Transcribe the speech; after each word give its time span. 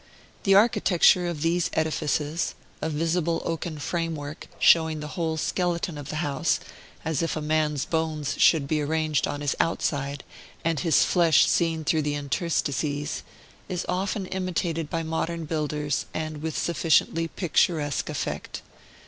The 0.45 0.55
architecture 0.55 1.27
of 1.27 1.43
these 1.43 1.69
edifices 1.73 2.55
(a 2.81 2.89
visible 2.89 3.39
oaken 3.45 3.77
framework, 3.77 4.47
showing 4.57 4.99
the 4.99 5.09
whole 5.09 5.37
skeleton 5.37 5.95
of 5.95 6.09
the 6.09 6.15
house, 6.25 6.59
as 7.05 7.21
if 7.21 7.35
a 7.37 7.39
man's 7.39 7.85
bones 7.85 8.33
should 8.39 8.67
be 8.67 8.81
arranged 8.81 9.27
on 9.27 9.41
his 9.41 9.55
outside, 9.59 10.23
and 10.65 10.79
his 10.79 11.05
flesh 11.05 11.47
seen 11.47 11.83
through 11.83 12.01
the 12.01 12.15
interstices) 12.15 13.21
is 13.69 13.85
often 13.87 14.25
imitated 14.25 14.89
by 14.89 15.03
modern 15.03 15.45
builders, 15.45 16.07
and 16.15 16.41
with 16.41 16.57
sufficiently 16.57 17.27
picturesque 17.27 18.09
effect. 18.09 18.63